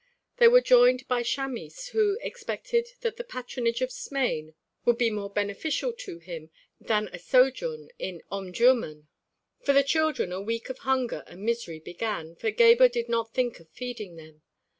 They 0.37 0.47
were 0.47 0.61
joined 0.61 1.07
by 1.07 1.21
Chamis 1.21 1.89
who 1.89 2.17
expected 2.23 2.87
that 3.01 3.17
the 3.17 3.23
patronage 3.23 3.81
of 3.81 3.91
Smain 3.91 4.55
would 4.83 4.97
be 4.97 5.11
more 5.11 5.29
beneficial 5.29 5.93
to 5.93 6.17
him 6.17 6.49
than 6.79 7.07
a 7.09 7.19
sojourn 7.19 7.91
in 7.99 8.23
Omdurmân. 8.31 9.09
For 9.61 9.73
the 9.73 9.83
children 9.83 10.31
a 10.31 10.41
week 10.41 10.69
of 10.71 10.79
hunger 10.79 11.23
and 11.27 11.43
misery 11.43 11.77
began, 11.79 12.35
for 12.35 12.49
Gebhr 12.49 12.87
did 12.89 13.09
not 13.09 13.31
think 13.35 13.59
of 13.59 13.69
feeding 13.69 14.15
them. 14.15 14.41